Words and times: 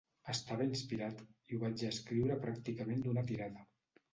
Estava 0.31 0.65
inspirat 0.67 1.21
i 1.53 1.59
ho 1.59 1.61
vaig 1.65 1.85
escriure 1.91 2.41
pràcticament 2.47 3.05
d'una 3.07 3.29
tirada. 3.31 3.71